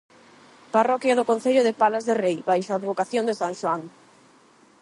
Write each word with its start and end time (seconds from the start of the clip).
Parroquia 0.75 1.17
do 1.17 1.27
concello 1.31 1.61
de 1.67 1.77
Palas 1.81 2.03
de 2.07 2.15
Rei 2.23 2.37
baixo 2.49 2.69
a 2.71 2.77
advocación 2.79 3.23
de 3.25 3.37
san 3.39 3.53
Xoán. 3.59 3.81